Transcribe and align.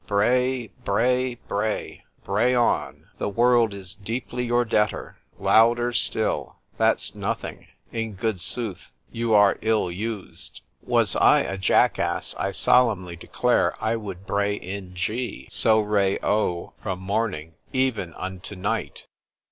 ——Bray 0.07 0.71
bray—bray. 0.83 2.05
Bray 2.23 2.55
on,—the 2.55 3.29
world 3.29 3.71
is 3.71 3.93
deeply 3.93 4.45
your 4.45 4.65
debtor;——louder 4.65 5.93
still—that's 5.93 7.13
nothing:—in 7.13 8.13
good 8.15 8.41
sooth, 8.41 8.89
you 9.11 9.35
are 9.35 9.59
ill 9.61 9.91
used:——Was 9.91 11.15
I 11.15 11.41
a 11.41 11.55
Jack 11.55 11.99
Asse, 11.99 12.33
I 12.39 12.49
solemnly 12.49 13.15
declare, 13.15 13.75
I 13.79 13.95
would 13.95 14.25
bray 14.25 14.55
in 14.55 14.95
G 14.95 15.47
sol 15.51 15.81
re 15.83 16.17
ut 16.23 16.71
from 16.81 16.97
morning, 16.97 17.57
even 17.71 18.15
unto 18.15 18.55
night. 18.55 19.05